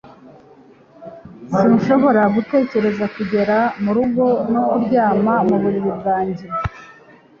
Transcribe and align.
Sinshobora 1.53 2.21
gutegereza 2.35 3.05
kugera 3.15 3.57
mu 3.83 3.91
rugo 3.97 4.25
no 4.51 4.61
kuryama 4.69 5.33
mu 5.47 5.55
buriri 5.61 5.91
bwanjye 5.99 6.45